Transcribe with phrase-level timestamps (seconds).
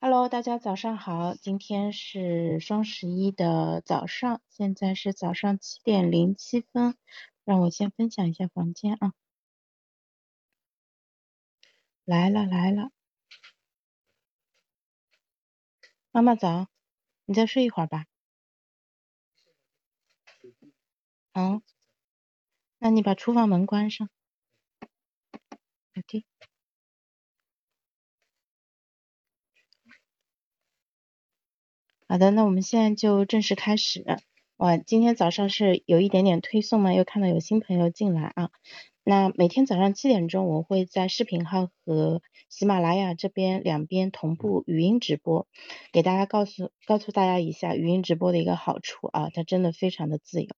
[0.00, 6.96] Hello，大家早上好，今天是双十一的早上，现在是早上七点零七分，
[7.44, 9.12] 让我先分享一下房间啊。
[12.04, 12.90] 来了来了，
[16.12, 16.68] 妈妈早，
[17.24, 18.04] 你再睡一会儿吧。
[21.34, 21.62] 嗯，
[22.78, 24.08] 那你把厨房门关上。
[25.96, 26.24] OK。
[32.08, 34.04] 好的，那我们现在就正式开始。
[34.58, 38.50] 哇，今天早上是有一点点推送嘛，又看到有新朋友进来啊。
[39.02, 45.48] 那每天早上七点钟，我会在视频号和喜马拉雅这边两边同步语音直播，
[45.90, 50.48] 给大家告诉告诉大家一下语音直播的一个好处啊，它真的非常的自由，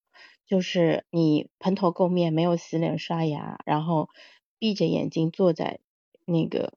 [0.45, 4.07] 就是你蓬头垢面，没有洗脸刷牙，然后
[4.59, 5.79] 闭着眼睛坐在
[6.25, 6.73] 那个。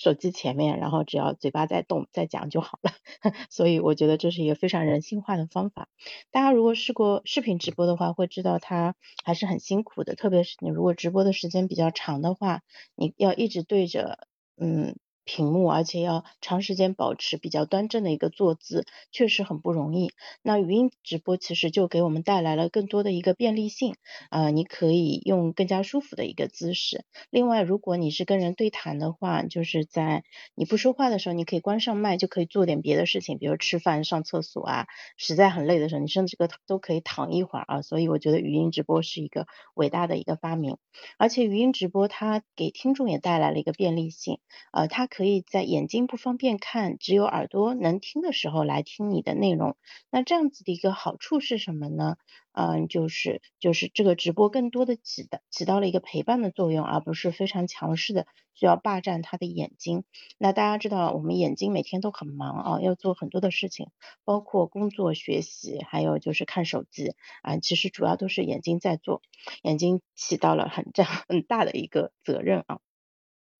[0.00, 2.92] 手机前面，然后只要嘴巴在动，在讲就好了。
[3.50, 5.88] 所以我觉得这是一个非常人性化的方法。
[6.30, 12.62] 大家如果试过视频直播的话，会知道它还是很辛苦的，特别是你如果直播的时间比较长的话，
[12.94, 14.18] 你要一直对着，
[14.56, 14.96] 嗯。
[15.28, 20.10] 屏幕，而且要长时间保持比较端正的一个坐姿，确实很不容易。
[20.40, 23.96] 那语音直播其实就给我们带来了更多的一个便利性，
[24.30, 27.04] 啊，你可以用更加舒服的一个姿势。
[27.28, 34.86] 另外，如果你是跟人对谈的话，就是在你不说话的时候，你可以关上麦，就可以做点别的事情，比如吃饭、上厕所啊。
[35.18, 37.82] 实在很累的时候，你甚至个都可以躺一会儿啊。
[37.82, 40.78] 所以我觉得语音直播是一个伟大的一个发明，
[41.18, 44.38] 而且语音直播它给听众也带来了一个便利性，
[44.72, 45.06] 呃，它。
[45.17, 49.76] 可可以在眼睛不方便看，只有耳朵能听的时候来听你的内容。
[50.12, 52.14] 那这样子的一个好处是什么呢？
[52.52, 60.04] 嗯，就是就是这个直播更多的起的起到了一个陪伴的作用，而不是非常强势的需要霸占他的眼睛。
[60.38, 63.88] 那大家知道，我们眼睛每天都很忙啊，要做很多的事情，
[64.24, 69.20] 包括工作、学习，还有就是看手机啊，其实主要都是眼睛在做，
[69.62, 72.78] 眼睛起到了很这 很大的一个责任啊。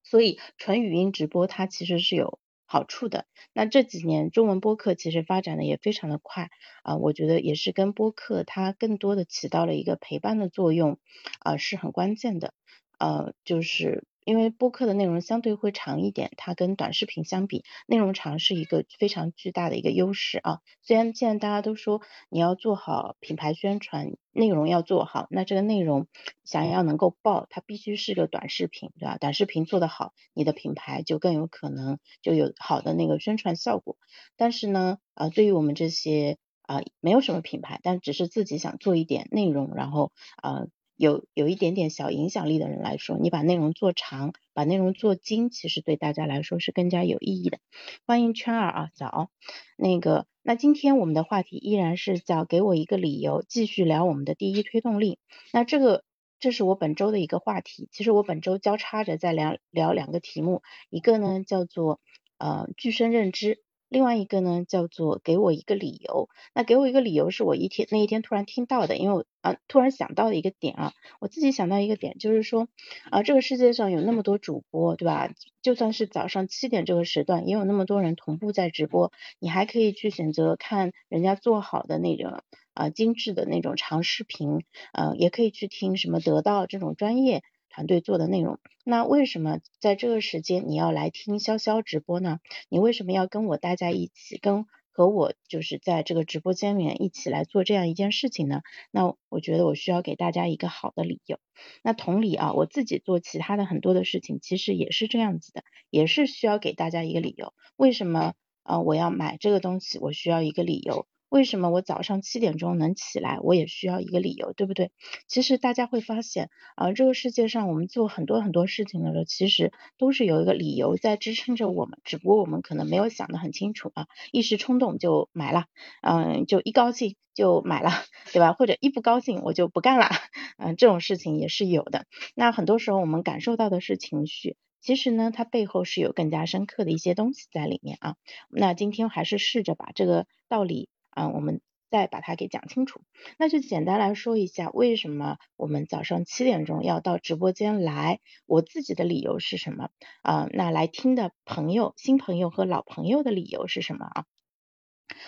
[0.08, 3.26] 所以纯语音直播它其实是有好处的。
[3.52, 6.48] 那这几年中文播客其实发展的也非常的快
[6.82, 10.98] 啊，我觉得也是跟播客它更多的起到了一个陪伴的作用
[11.40, 12.54] 啊，是很关键的。
[12.98, 14.07] 呃，就是。
[14.28, 20.60] 因为播客的内容相对会长一点，它跟短视频相比，内容长是一个非常巨大的一个优势啊。
[20.82, 26.08] 虽然现在大家都说你要做好品牌宣传，内容要做好，那这个内容
[26.44, 29.16] 想要能够爆，它必须是个短视频，对吧？
[29.16, 33.96] 短视频做得好，你的品牌就更有可能就有好的那个宣传效果。
[34.36, 40.66] 但是呢，呃，对于我们这些啊没有什么品牌，但只是自己想做一点内容，然后啊。
[40.98, 47.60] 有有一点点小影响力的人来说，你把内容做长，把内容做精，其实对大家来说是更加有意义的。
[48.04, 49.30] 欢迎圈儿啊，早。
[49.76, 55.20] 那个，那今天我们的话题依然是叫给我一个理由，继续聊我们的第一推动力。
[55.52, 56.02] 那这个，
[56.40, 57.88] 这是我本周的一个话题。
[57.92, 62.00] 其实我本周交叉着在聊聊两个题目，一个呢叫做
[62.38, 63.62] 呃具身认知。
[63.88, 66.28] 另外一个呢，叫做给我一个理由。
[66.54, 72.68] 那给我一个理由是我一天那一天突然听到的，因为我啊突然想到的一个点啊，我自己想到一个点，就是说
[73.10, 75.30] 啊这个世界上有那么多主播，对吧？
[75.62, 82.42] 就算是早上七点这个时段，也有那么多人同步在直播，你还可以去选择看人家做好的那种
[82.74, 87.42] 啊精致的那种长视频，呃，也可以去听什么得到这种专业。
[87.68, 92.40] 团队做的内容，那为什么在这个时间你要来听潇潇直播呢？
[92.68, 98.62] 你为什么要跟我待在一起，跟和我就是在这个直播间里面一起来做这样一件事情呢？
[98.90, 101.38] 那我觉得我需要给大家一个好的理由。
[101.84, 107.54] 那同理啊，我自己做其他的很多的事情，其实也是这样子的，也是需要给大家一个理由。
[107.76, 108.34] 为什么
[108.64, 108.80] 啊？
[108.80, 111.06] 我要买这个东西，我需要一个理由。
[111.28, 113.38] 为什么我早上七点钟能起来？
[113.42, 114.90] 我也需要一个理由，对不对？
[115.26, 125.66] 其实大家会发现啊，这个世界上我们做很多很多事情的时候，其实都是有一个理由在支撑着我们，只不过我们可能没有想得很清楚啊，一时冲动就买了，
[126.00, 127.90] 嗯，就一高兴就买了，
[128.32, 128.54] 对吧？
[128.54, 130.08] 或者一不高兴我就不干了，
[130.56, 132.06] 嗯，这种事情也是有的。
[132.34, 138.14] 那很多时候我们感受到的是情绪，其实呢，它背后是有更加深刻的一些东西在里面啊。
[138.48, 140.88] 那今天还是试着把这个道理。
[141.18, 141.60] 啊，我们
[141.90, 143.00] 再把它给讲清楚。
[143.38, 148.20] 那就简单来说一下，为什么我们早上七点钟要到直播间来？
[148.46, 149.90] 我自己的理由是什么？
[150.22, 154.24] 啊，那来听的朋友、新朋友和老朋友的理由是什么啊？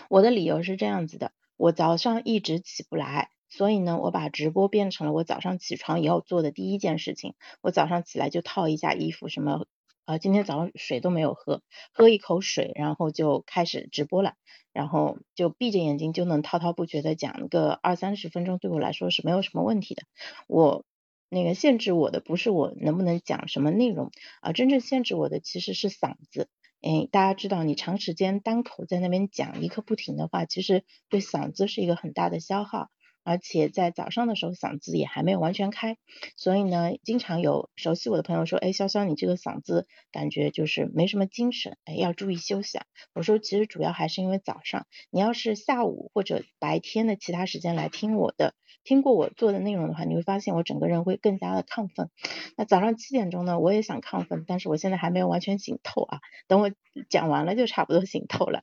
[0.08, 7.34] 我的理由是这样子的：我早上一直起不来，所以呢，我把直播变成了我早上起床以后做的第一件事情。
[7.62, 9.66] 我早上起来就套一下衣服，什么。
[10.11, 11.62] 啊，今天早上水都没有喝，
[11.93, 14.35] 喝一口水，然后就开始直播了，
[14.73, 20.03] 然后就闭着眼睛就能滔滔不绝的讲个二三十分钟，对我来说是没有什么问题的。
[20.49, 20.85] 我
[21.29, 24.11] 那个限制我的不是我能不能讲什么内容
[24.41, 26.49] 啊，真正限制我的其实是嗓子。
[26.83, 32.89] 哎，大家知道，你长时间单口在那边讲一刻不停的话，其实对嗓子是一个很大的消耗。
[33.22, 35.96] 而且在早上的时候嗓子也还没有完全开，
[36.37, 42.87] 所以呢，经常有熟悉我的朋友说，哎，潇潇你这个嗓子感觉就是没什么精神，哎，要注意休息啊。
[43.14, 52.11] 我说其实主要还是因为早上，你要是下午或者白天的其他时间来听我的，听过我做的内容的话，你会发现我整个人会更加的亢奋。
[52.56, 56.70] 那早上七点钟呢，我也想亢奋，但是我现在还没有完全醒透啊，等我
[57.08, 58.62] 讲完了就差不多醒透了。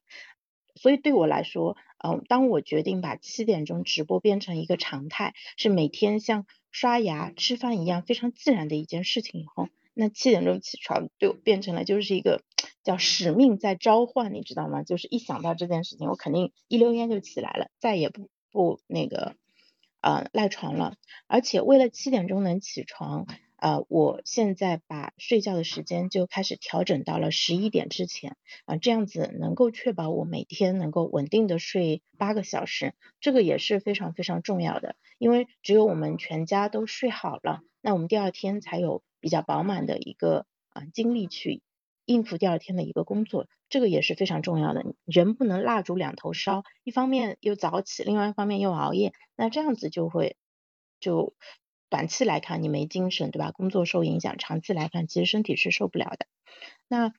[0.76, 12.44] 所以对我来说，嗯，当我决定把七点钟直播变成一个常态，是每天像刷牙、吃饭一样非常自然的一件事情以后，那七点钟起床对我变成了就是一个
[12.84, 14.84] 叫使命在召唤，你知道吗？
[14.84, 19.36] 就是一想到这件事情，我肯定一溜烟就起来了，再也不不那个
[20.02, 20.98] 呃赖床了。
[21.26, 23.26] 而且为了七点钟能起床。
[23.60, 41.64] 呃，我现在把睡觉的时间就开始调整到了十一点之前啊，这样子能够确保我每天能够稳定的睡八个小时，这个也是非常非常重要的，因为只有我们全家都睡好了，那我们第二天才有比较饱满的一个啊精力去
[42.06, 44.86] 应付第二天的一个工作，这个也是非常重要的。
[45.04, 50.38] 人不能蜡烛两头烧，一方面又早起，另外一方面又熬夜，那这样子就会
[51.00, 51.34] 就。
[51.90, 53.52] 短期来看你没精神，对吧？
[53.52, 56.28] 工作受影响，长期来看其实身体是受不了的。
[56.88, 57.14] 那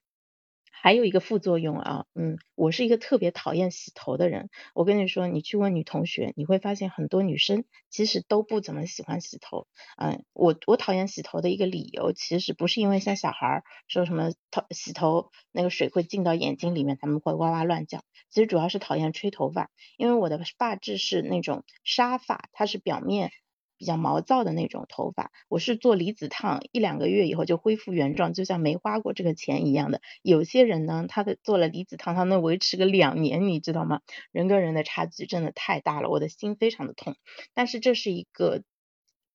[0.80, 4.48] 还有一个副作用啊，嗯，我是一个特别讨厌洗头的人。
[4.74, 9.66] 我跟你说，你去问女同学，你会发现很多女生其实都不怎么喜欢洗头。
[9.96, 18.04] 嗯，我我讨厌洗头的一个理由，其实不是因为像小孩儿说什么头洗头那个水会进到眼睛里面，他们会哇哇乱叫。
[18.30, 23.32] 其实主要是讨厌吹头发，因为我的发质是那种沙发，它是表面。
[23.78, 30.02] 比较毛躁的那种头发，我是做离子烫，一两个月以后就恢复原状，就像没花过这个钱一样的。
[30.20, 34.00] 有些人呢，他的做了离子烫，他能维持个两年，你知道吗？
[34.32, 37.14] 人跟人的差距真的太大了，我的心非常的痛。
[37.54, 38.64] 但是这是一个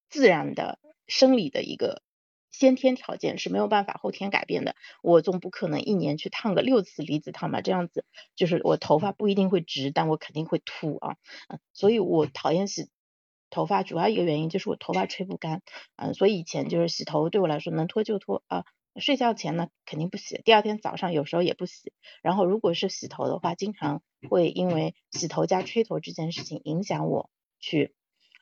[0.10, 2.02] 自然的生理的一个
[2.52, 4.76] 先天条件，是没有办法后天改变的。
[5.02, 7.62] 我总不可能一年去烫个六次离子烫吧？
[7.62, 8.04] 这样子
[8.36, 11.16] 就是我头发不一定会直，但我肯定会秃啊。
[11.72, 12.90] 所以我讨厌洗。
[13.54, 15.62] 头发主要一个原因就是我头发吹不干，
[15.96, 18.66] 嗯，所以以前就是洗头对我来说能拖就拖啊，
[19.00, 27.30] 睡觉前呢肯定不洗，第二天早上有时候也不洗，然后如果是洗头的话，经常会因为洗头加吹头这件事情影响我
[27.60, 27.94] 去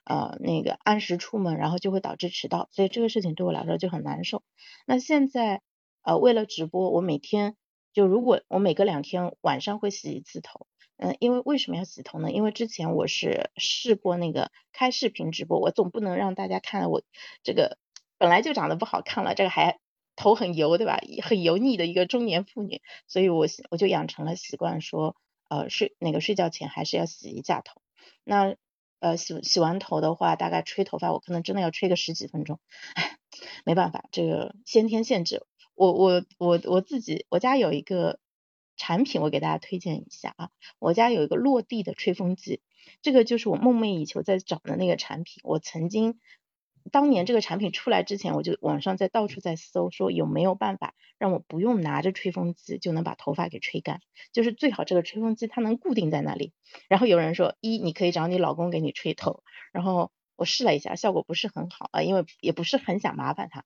[0.06, 4.44] 呃那个按时出门，然后就会导致迟到，所以这个事情对我来说就很难受。
[4.88, 5.62] 那现在
[6.04, 7.58] 呃为了直播，我每天
[7.92, 10.68] 就如果我每隔两天晚上会洗一次头。
[11.04, 12.32] 嗯，因为为什么要洗头呢？
[12.32, 17.02] 因为之前我是试过那个开视频直播，我总不能让大家看我
[17.42, 17.80] 这个
[18.20, 19.80] 本来就长得不好看了，这个还
[20.16, 21.00] 头很油，对吧？
[21.24, 25.16] 很油腻的一个中年妇女，所以我我就养成了习惯，说
[25.50, 27.82] 呃睡那个睡觉前还是要洗一下头。
[28.24, 28.56] 那
[29.00, 32.60] 呃洗洗完头的话，大概吹头发，我可能真的要吹个十几分钟，
[32.94, 33.18] 唉，
[33.66, 35.44] 没办法，这个先天限制。
[35.74, 38.20] 我我我我自己，我家有一个。
[38.82, 42.62] 产品我给大家推荐一下啊，我家有一个落地的吹风机，
[43.04, 45.40] 这个就是我梦寐以求在找的那个产品。
[45.44, 46.20] 我曾经
[46.92, 56.52] 当年这个产品出来之前，我就网上在到处在搜，说有没有办法让我不用拿着吹风机就能把头发给吹干，就是最好这个吹风机它能固定在那里。
[56.88, 63.64] 然后有人说，一你可以找你老公给你吹头，然后我试了一下，效果不是很好啊，因为也不是很想麻烦他。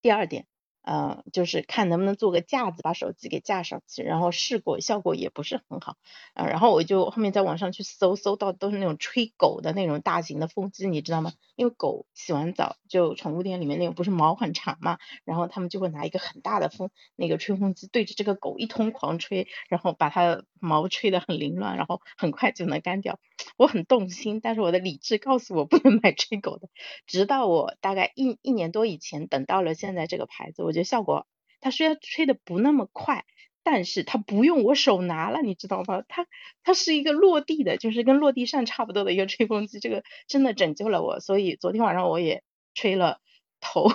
[0.00, 0.46] 第二点。
[0.88, 5.98] 呃，就是看能不能做个架子，把手机给架上去，然后试过，效果也不是很好。
[6.32, 11.32] 啊，然后我就后面在网上去搜，搜到都是那种吹狗的那种大型的风机，你知道吗？
[11.56, 23.20] 因为狗洗完澡，就宠物店里面那种不是毛很长嘛，然后他们就会拿一个很大的风，那个吹风机对着这个狗一通狂吹，然后把它毛吹得很凌乱，然后很快就能干掉。
[23.58, 26.70] 我很动心，但是我的理智告诉我不能买吹狗的。
[27.06, 31.26] 直到我大概一一年多以前，等到了现在这个牌子，我就觉效果，
[31.60, 33.24] 它虽然吹的不那么快，
[33.62, 36.04] 但是它不用我手拿了，你知道吗？
[36.08, 36.26] 它
[36.62, 41.20] 它是一个落地的，就是跟落地扇差不多的一个吹风机，这个真的拯救了我。
[41.20, 42.42] 所以昨天晚上我也
[42.74, 43.20] 吹了
[43.60, 43.88] 头，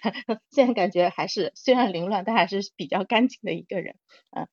[0.50, 3.96] 现在感觉还是虽然凌乱，但还是比较干净的一个人，
[4.34, 4.48] 嗯。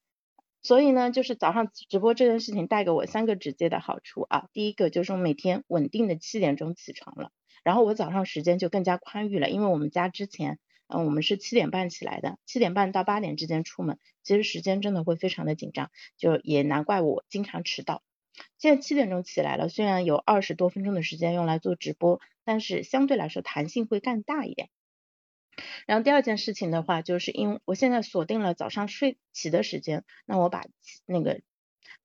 [0.63, 4.47] 所以呢，就是早上直播这件事情带给我三个直接的好处啊。
[4.51, 7.31] 第一个就是我每天稳定的七点钟起床了，
[7.63, 18.03] 然后我早上时间就更加宽裕了，因为我们家之前嗯，我们是七点半起来的，七点半到八点之间出门，其实时间真的会非常的紧张，就也难怪我经常迟到。
[18.57, 24.69] 现在七点钟起来了，虽然有二十多分钟的时间用来做直播，但是相对来说弹性会更大一点。
[25.87, 30.65] 然后第二件事情的话，就是因为我现在锁定了早上睡起的时间，那我把
[31.07, 31.41] 那个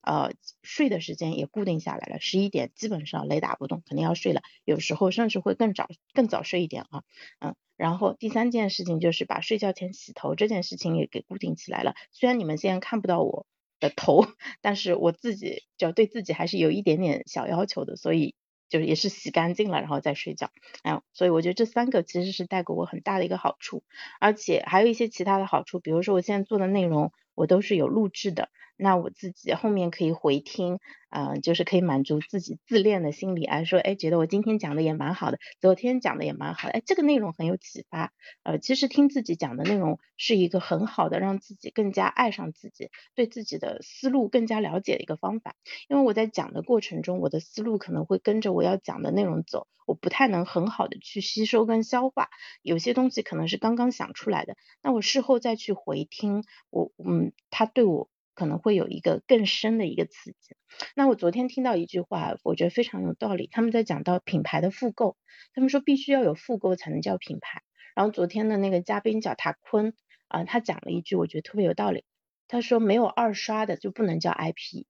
[0.03, 0.31] 呃
[0.61, 7.03] 睡的时间也固定下来了，十一点基本上雷打不动，肯定要睡了，有时候甚至会更早更早睡一点啊，
[7.39, 13.47] 嗯，然后第三件事情就是把睡觉前洗头这件事情也给固定起来了，虽然你们现在看不到我
[13.79, 14.27] 的头，
[14.61, 18.35] 但是我自己就对自己还是有一点点小要求的，所以。
[18.69, 20.49] 就是也是洗干净了，然后再睡觉，
[20.81, 23.83] 哎，所以我觉得这三个其实是带给我很大的一个好处，
[24.19, 27.11] 而且还有一些其他的好处，比如说我现在做的内容。
[27.35, 38.11] 我都是有录制的，那我自己后面可以回听，啊，就是可以满足自己自恋的心理，哎，说，哎，觉得我今天讲的也蛮好的，昨天讲的也蛮好的，哎，这个内容很有启发，
[38.43, 45.55] 呃，其实听自己讲的内容是一个很好的让自己更加爱上自己，对自己的思路更加了解的一个方法，
[45.87, 52.29] 因为我在讲的过程中，我的思路可能会跟着我要讲的内容走，我不太能很好的去吸收跟消化，
[52.63, 57.31] 有些东西可能是刚刚想出来的，那我事后再去回听，我，嗯。
[57.55, 60.55] 他对我可能会有一个更深的一个刺激。
[60.95, 63.47] 那我昨天听到一句话，我觉得非常有道理。
[63.51, 65.17] 他们在讲到品牌的复购，
[65.53, 67.61] 他们说必须要有复购才能叫品牌。
[67.95, 69.93] 然后昨天的那个嘉宾叫塔坤
[70.27, 72.03] 啊，他讲了一句我觉得特别有道理。
[72.47, 74.85] 他说没有二刷的就不能叫 IP。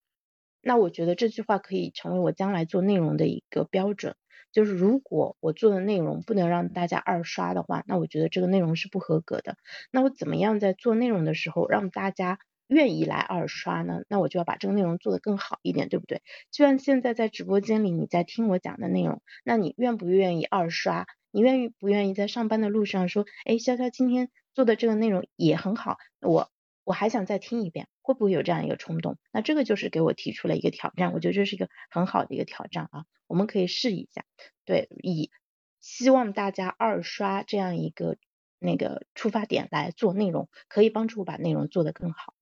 [0.62, 4.16] 那我觉得这句话可以成为我将来做内容的一个标准。
[4.54, 9.58] 就是如果我做的内容不能让大家二刷的话，那我觉得这个内容是不合格的。
[9.92, 14.02] 那我怎么样在做内容的时候让大家愿意来二刷呢？
[14.08, 16.22] 那我就要把这个内容做得更好一点，对不对？
[16.52, 21.08] 就像现在在直播间里你在听我讲的内容，那你愿不愿意二刷？
[21.32, 26.50] 你愿意不愿意在上班的路上说，哎，潇潇今天做的这个内容也很好，我。
[26.86, 29.18] 我还想再听一遍，会不会有这样一个冲动？
[29.32, 34.26] 那这个就是给我提出了一个挑战，我觉得这是一个很好的一个挑战啊，我们可以试一下。
[34.66, 35.32] 对，以
[35.80, 38.18] 希望大家二刷这样一个
[38.60, 42.33] 那个出发点来做内容，可以帮助我把内容做得更好。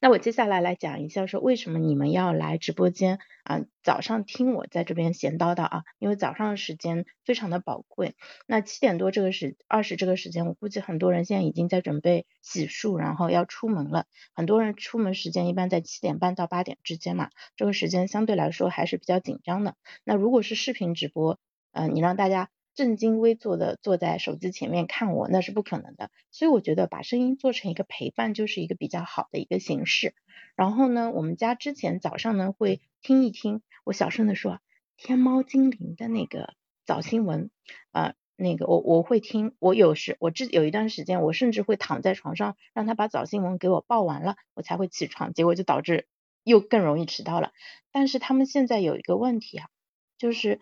[0.00, 3.60] 那我接下来来讲一下，说为什么你们要来直播间啊？
[3.82, 8.14] 早上听我在这边闲叨叨啊，因为早上的时间非常的宝贵。
[8.46, 14.06] 那七点多这个时二十这个时间，我估计很多人现在已经在准备洗漱，然后要出门了。
[14.34, 19.74] 很多人出门时间一般在七点半到八点之间嘛，这个时间相对来说还是比较紧张的。
[20.04, 21.38] 那如果是视频直播，
[21.72, 22.48] 嗯，你让大家。
[22.78, 26.12] 正襟危坐的坐在手机前面看我，那是不可能的。
[26.30, 30.14] 所以我觉得把声音做成一个陪伴，就是一个比较好的一个形式。
[30.54, 34.60] 然后呢，我们家之前早上呢会听一听，我小声的说
[34.96, 36.54] 天猫精灵的那个
[36.86, 37.50] 早新闻
[37.90, 39.56] 啊，那个我我会听。
[39.58, 45.32] 我有时我这有一段时间，我甚至会躺在床上让他把早新闻给我报完了，我才会起床。
[45.32, 46.06] 结果就导致
[46.44, 47.50] 又更容易迟到了。
[47.90, 49.68] 但是他们现在有一个问题啊，
[50.16, 50.60] 就是。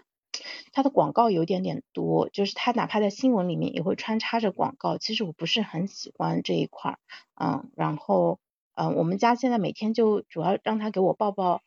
[0.72, 6.98] 它的广告有点点多，就是它哪怕在新闻里面也会穿插着广告，其实我不是很喜欢这一块儿，
[7.34, 8.38] 嗯，然后，
[8.74, 11.62] 嗯，我们家现在每天就主要让他给我报报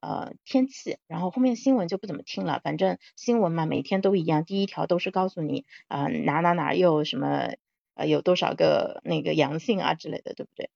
[0.00, 7.54] 呃天气，然后后面新闻就不怎么听了，反正新闻嘛每天都一样，第一条都是告诉你啊哪哪哪又什么
[7.94, 10.70] 呃有多少个那个阳性啊之类的，对不对？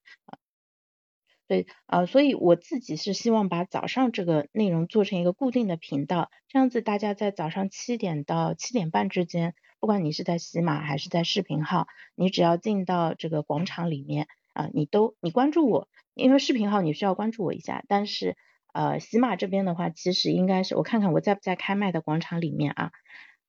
[1.48, 11.86] 对，呃，所以我自己是希望把早上这个内容做成一个固定的频道，这样子大家在早上七点到七点半之间，不管你是在喜马还是在视频号，
[12.16, 18.36] 你只要进到这个广场里面啊，你都你关注我，因为视频号你需要关注我一下，但是
[18.72, 22.90] 呃喜马这边的话，其实应该是我看看我在不在开麦的广场里面啊，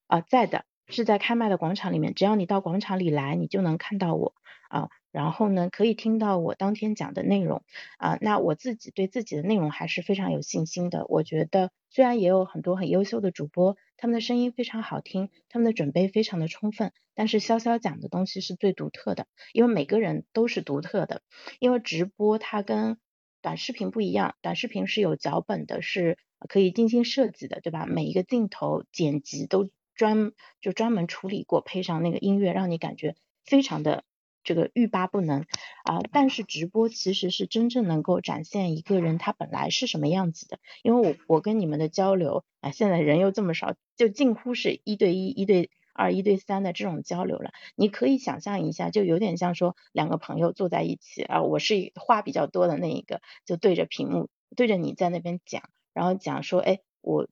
[0.06, 4.36] 啊在的，是在开麦的广场里面，只要你到广场里来，你就能看到我
[4.70, 4.90] 啊。
[5.12, 7.64] 然后呢，可以听到我当天讲的内容
[7.98, 8.18] 啊。
[8.22, 11.06] 那我自己对自己的内容还是非常有信心的。
[11.08, 21.22] 我觉得虽然也有很多很优秀的主播，他们的声音非常好听，他们的准备非常的充分，但是潇潇讲的东西是最独特的，因为每个人都是独特的。
[21.60, 22.98] 因为直播它跟
[23.42, 26.18] 短视频不一样，短视频是有脚本的，是
[26.50, 27.86] 可以精心设计的，对吧？
[27.86, 34.04] 每一个镜头剪辑都专就专门处理过，配上那个音乐，让你感觉非常的。
[34.48, 35.42] 这个欲罢不能
[35.84, 36.00] 啊！
[36.14, 47.52] 但是直播其实是真正能够展现一个人他本来是什么样子的，因为我我跟你们的交流啊，现在人又这么少，就近乎是一对一、一对二、一对三的这种交流了。
[47.76, 57.28] 你可以想象一下，就有点像说两个朋友坐在一起啊，我是话比较多的那一个，就对着屏幕对着你在那边讲，然后讲说，哎，我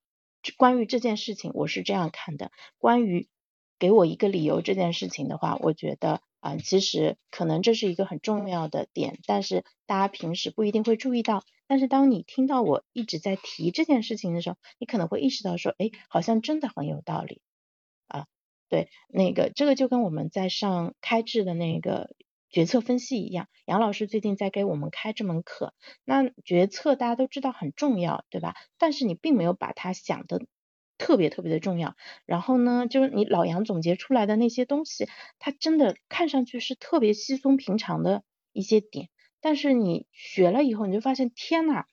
[0.58, 3.30] 关于这件事情我是这样看的，关于。
[3.78, 11.44] 给我一个理由这件事情的话，我觉得啊，其实可能这是一个很重要的点，但是大家平时不一定会注意到。
[11.66, 17.42] 但是当你听到我一直在提这件事情的时候，你可能会意识到说，哎，好像真的很有道理
[18.06, 18.28] 啊。
[18.70, 22.12] 对，那个这个就跟我们在上开智的那个
[22.52, 25.74] 决策分析一样，杨老师最近在给我们开这门课。
[26.04, 28.54] 那决策大家都知道很重要，对吧？
[28.78, 30.46] 但是你并没有把它想的。
[30.98, 35.08] 特别特别的重要，然后呢，就是你老杨总结出来的那些东西，
[35.40, 38.24] 它真的看上去是特别稀松平常的
[38.54, 39.10] 一些点，
[39.42, 41.86] 但是你学了以后，你就发现天呐，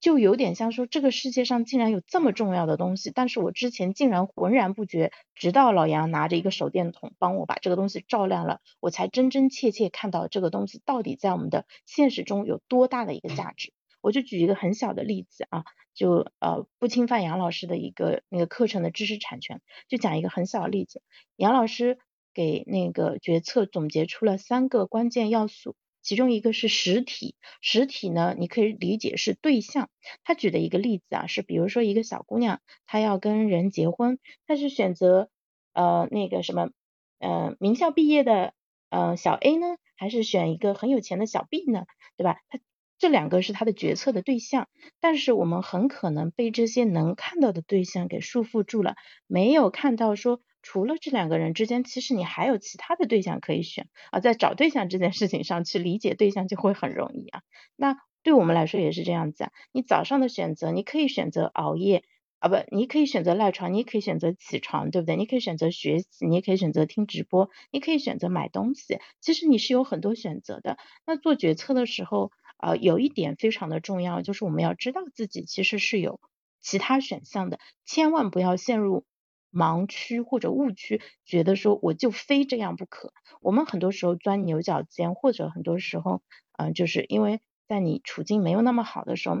[0.00, 13.72] 就有点像说这个世界上竟然有这么重要的东西，但是我之前竟然浑然不觉，直到老杨拿着一个手电筒帮我把这个东西照亮了，我才真真切切看到这个东西到底在我们的现实中有多大的一个价值。
[14.00, 15.64] 我就举一个很小的例子啊。
[15.94, 21.02] 就呃不侵犯杨老师的一个那个课程的知识产权，就讲一个很小的例子。
[21.34, 21.98] 杨老师
[22.32, 29.90] 给那个决策总结出了三个关键要素，其中一个是实体，实体呢你可以理解是对象。
[30.22, 35.30] 他举的一个例子啊，是比如说一个小姑娘，她要跟人结婚，她是选择
[35.72, 36.70] 呃那个什么
[37.18, 38.52] 呃名校毕业的
[38.88, 41.86] 呃小 A 呢，还是选一个很有钱的小 B 呢？
[42.16, 42.38] 对吧？
[42.48, 42.60] 他
[42.98, 44.68] 这两个是他的决策的对象，
[45.00, 48.96] 但是我们很可能被这些能看到的对象给束缚住了，
[49.28, 57.42] 没有看到说除了这两个人之间，其实你还有其他的对象可以选啊，在找对象这件事情上去理解对象就会很容易啊。
[57.76, 62.02] 那对我们来说也是这样子啊，你早上的选择，你可以选择熬夜
[62.40, 65.14] 啊，不，你可以选择赖床，你也可以选择起床，对不对？
[65.14, 70.78] 你可以选择学习，你也可以选择听直播，你可以选择买东西，其实你是有很多选择的。
[71.06, 72.32] 那做决策的时候。
[72.58, 76.20] 呃，有一点非常的重要，就是我们要知道自己其实是有
[76.60, 79.04] 其他选项的，千万不要陷入
[79.52, 83.12] 盲区或者误区，觉得说我就非这样不可。
[83.40, 86.22] 我们很多时候钻牛角尖，或者很多时候，
[86.58, 89.36] 嗯，就是因为在你处境没有那么好的时候，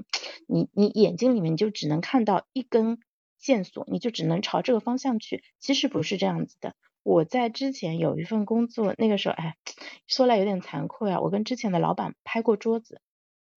[0.46, 2.98] 你你眼睛里面就只能看到一根
[3.38, 5.42] 线索，你就只能朝这个方向去。
[5.58, 6.74] 其实不是这样子的。
[7.02, 9.56] 我在之前有一份工作，那个时候，哎，
[10.06, 13.00] 说来有点惭愧啊，我跟之前的老板拍过桌子。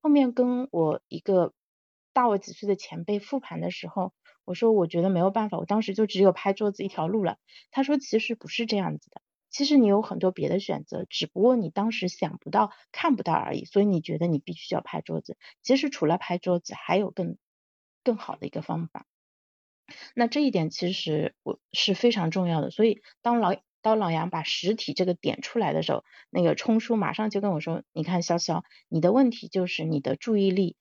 [0.02, 1.54] 后面跟我一个
[2.14, 4.14] 大我几岁的前辈复盘的时候，
[4.46, 7.38] 我说我觉得没有办法，我当时就只有拍桌子一条路了。
[7.70, 15.38] 他说其实不是这样子的，其实你有很多别的选择，只不过你当时想不到、看不到而已，所以你觉得你必须要拍桌子。
[15.62, 17.38] 其实除了拍桌子，还有更
[18.04, 19.06] 更好的一个方法。
[20.16, 23.56] 那这一点其实我是非常重要的，所以当老。
[23.82, 30.76] 当老杨把实体这个点出来的时候，那个冲叔马上就跟我说：“你看，潇潇，你的问题就是你的注意力，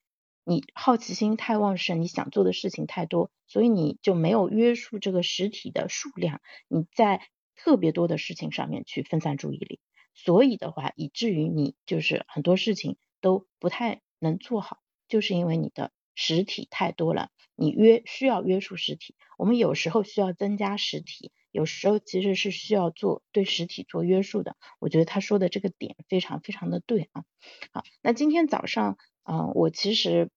[0.44, 7.22] 你好奇心太旺盛，你想做的事情太多，所以你就没有约束这个实体的数量，你在
[7.56, 9.80] 特别多的事情上面去分散注意力，
[10.14, 27.24] 所以的话，以至于你就是很多事情都不太能做好，就是因为你的实体太多了，你约需要约束实体，我们有时候需要增加实体。”有时候其实是需要做对实体做约束的，我觉得他说的这个点非常非常的对啊。
[27.72, 30.30] 好，那今天早上啊，我其实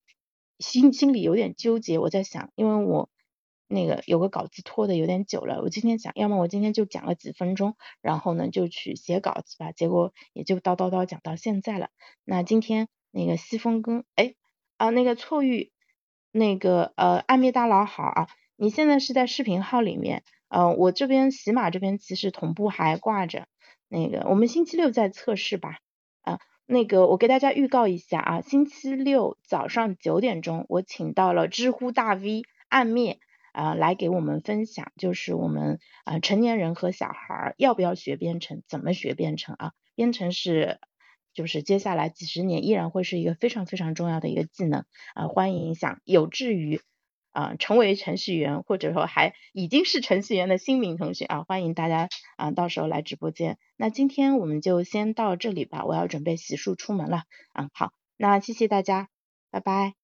[0.57, 3.09] 心心里有点纠结，我在想，因为我
[3.67, 11.89] 那个有个稿子拖的有点久了，我今天想，要么我今天就讲了几分钟，然后呢就去写稿子吧，结果也就叨叨叨讲到现在了。
[12.23, 14.33] 那今天那个西风跟哎
[14.77, 15.71] 啊那个错遇
[16.31, 20.23] 那个呃暗灭大佬好啊，你现在是在视频号里面。
[20.55, 23.47] 嗯，我这边喜马这边其实同步还挂着，
[23.89, 25.79] 那个我们星期六再测试吧，
[26.21, 33.17] 啊，那个我给大家预告一下啊，星期六早上九点钟，我请到了知乎大 V 暗灭
[33.51, 39.71] 啊来给我们分享，就是我们啊成年人和小孩要不要学编程，怎么学编程啊？
[39.95, 40.77] 编程是
[41.33, 44.85] 就是接下来几十年依然会是一个非常非常重要的一个技能
[45.15, 46.79] 啊，欢迎想有志于。
[47.33, 53.57] 啊，成为程序员，或者说还已经是程序员的新民同学啊，欢迎大家啊，到时候来直播间。
[53.75, 57.23] 那今天我们就先到这里吧，我要准备洗漱出门了。
[57.53, 59.09] 嗯，好，那谢谢大家，
[59.51, 60.02] 拜拜。